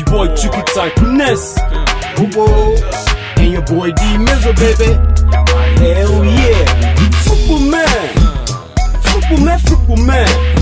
[0.00, 0.60] your boy Chucky.
[2.36, 2.74] Whoa,
[3.36, 4.92] and your boy D Mizzle, baby.
[5.80, 6.94] Hell yeah.
[7.24, 8.14] Football man.
[9.02, 10.59] Football man, football man.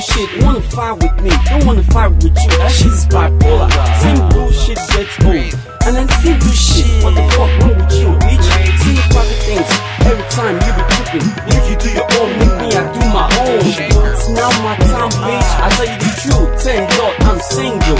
[0.00, 0.44] Same shit.
[0.44, 1.30] Wanna fight with me?
[1.48, 2.50] Don't wanna fight with you.
[2.58, 3.70] That shit's bipolar.
[4.00, 5.54] Same bullshit gets old.
[5.86, 7.04] And I still do shit.
[7.04, 8.46] What the fuck wrong with you, bitch?
[8.82, 9.70] See private things.
[10.04, 11.26] Every time you be tripping.
[11.48, 13.60] If you do your own, make me, I do my own.
[14.12, 15.50] It's now my time, bitch.
[15.60, 16.62] I tell you the truth.
[16.62, 17.98] Thank God I'm single.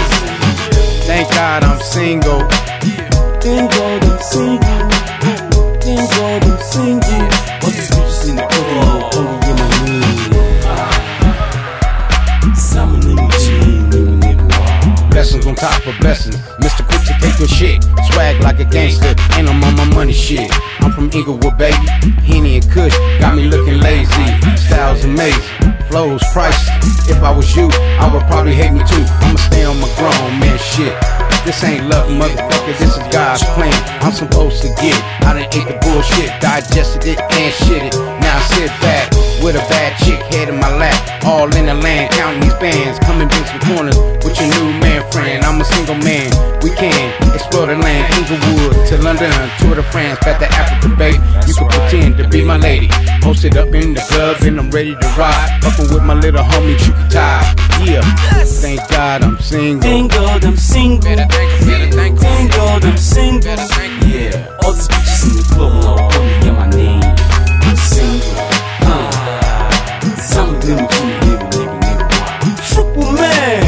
[1.05, 2.41] Thank God I'm single.
[3.41, 4.94] Thank God I'm single.
[15.55, 16.35] On top of blessings.
[16.59, 16.85] Mr.
[16.85, 17.83] Quick to take your shit.
[18.11, 20.51] Swag like a gangster, and I'm on my money shit.
[20.81, 21.75] I'm from Inglewood, baby.
[22.27, 24.27] Henny and Kush got me looking lazy.
[24.57, 25.41] Styles amazing,
[25.87, 27.09] flows priceless.
[27.09, 29.05] If I was you, I would probably hate me too.
[29.23, 30.93] I'ma stay on my grown man shit.
[31.45, 32.77] This ain't love, motherfucker.
[32.79, 33.73] This is God's plan.
[34.01, 35.03] I'm supposed to get it.
[35.23, 37.95] I done ate the bullshit, digested it and shit it.
[38.19, 39.11] Now I sit back
[39.43, 41.23] with a bad chick head in my lap.
[41.23, 42.99] All in the land, counting these bands.
[42.99, 44.14] Coming in some corners
[49.15, 51.21] London, tour de France, back to Africa, babe.
[51.47, 52.89] You can pretend to be my lady.
[53.21, 55.59] Posted up in the club and I'm ready to ride.
[55.61, 57.55] Fucking with my little homie, Chucky Ty.
[57.85, 58.01] Yeah,
[58.43, 59.81] thank God I'm single.
[59.81, 61.01] Thank God I'm single.
[61.01, 63.55] Thank God I'm single.
[64.03, 67.03] Yeah, all these bitches in the club now call me my name.
[67.63, 68.35] I'm single.
[68.83, 69.71] Uh,
[70.17, 72.59] Salmon in the gym, nigga, nigga, nigga.
[72.73, 73.63] Football man.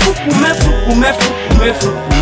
[0.00, 2.13] Football man, football man, football man, football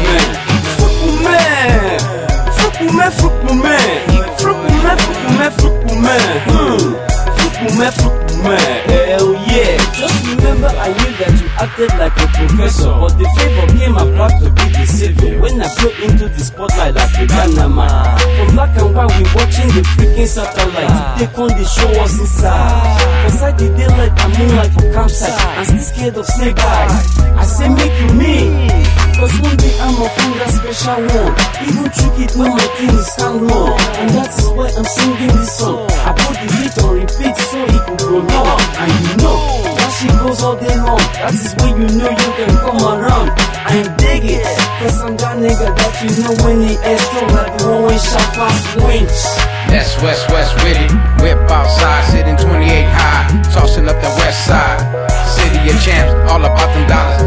[11.62, 12.90] acted like a professor.
[12.90, 15.40] But the favor came about to be the savior.
[15.40, 18.18] When I put into the spotlight like a Ghana man.
[18.36, 20.90] From black and white, we watching the freaking satellite.
[20.90, 21.14] Ah.
[21.18, 23.30] They come they show us inside.
[23.30, 25.38] Inside the daylight and moonlight for campsite.
[25.58, 27.06] I'm still scared of snake eyes.
[27.38, 28.66] I say make you me.
[29.14, 31.32] Cause one day I'm a from that special one.
[31.62, 33.70] Even trick it when my thing is stand low.
[34.02, 35.86] And that is why I'm singing this song.
[36.02, 38.58] I put the beat on repeat so it can go long.
[38.82, 41.02] And you know, shit goes all day long.
[41.20, 43.28] That is when you know you can come around.
[43.62, 44.44] I ain't dig it.
[44.80, 48.62] Cause I'm that nigga that you know when he is strong like when shot past
[48.82, 49.22] winch.
[49.70, 50.92] That's West West with it.
[51.22, 54.80] Whip outside, sitting 28 high, tossing up the west side.
[55.24, 57.21] City of champs, all about them dollars.